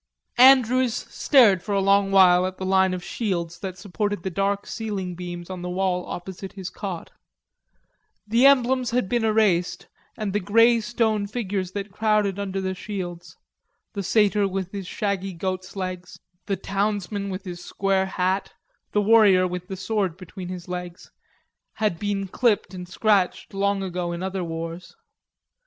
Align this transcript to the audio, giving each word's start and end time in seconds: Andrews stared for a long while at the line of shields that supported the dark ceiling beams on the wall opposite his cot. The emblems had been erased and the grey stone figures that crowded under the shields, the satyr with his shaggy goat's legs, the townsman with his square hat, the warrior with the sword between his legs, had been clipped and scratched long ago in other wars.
Andrews 0.39 0.95
stared 1.11 1.61
for 1.61 1.73
a 1.75 1.79
long 1.79 2.11
while 2.11 2.47
at 2.47 2.57
the 2.57 2.65
line 2.65 2.95
of 2.95 3.03
shields 3.03 3.59
that 3.59 3.77
supported 3.77 4.23
the 4.23 4.31
dark 4.31 4.65
ceiling 4.65 5.13
beams 5.13 5.47
on 5.47 5.61
the 5.61 5.69
wall 5.69 6.07
opposite 6.07 6.53
his 6.53 6.71
cot. 6.71 7.11
The 8.27 8.47
emblems 8.47 8.89
had 8.89 9.07
been 9.07 9.23
erased 9.23 9.87
and 10.17 10.33
the 10.33 10.39
grey 10.39 10.79
stone 10.81 11.27
figures 11.27 11.73
that 11.73 11.91
crowded 11.91 12.39
under 12.39 12.59
the 12.59 12.73
shields, 12.73 13.37
the 13.93 14.01
satyr 14.01 14.47
with 14.47 14.71
his 14.71 14.87
shaggy 14.87 15.33
goat's 15.33 15.75
legs, 15.75 16.17
the 16.47 16.55
townsman 16.57 17.29
with 17.29 17.45
his 17.45 17.63
square 17.63 18.07
hat, 18.07 18.53
the 18.93 19.01
warrior 19.03 19.47
with 19.47 19.67
the 19.67 19.77
sword 19.77 20.17
between 20.17 20.47
his 20.49 20.67
legs, 20.67 21.11
had 21.73 21.99
been 21.99 22.27
clipped 22.27 22.73
and 22.73 22.89
scratched 22.89 23.53
long 23.53 23.83
ago 23.83 24.11
in 24.13 24.23
other 24.23 24.43
wars. 24.43 24.95